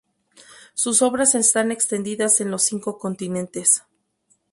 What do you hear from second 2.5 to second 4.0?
cinco continentes.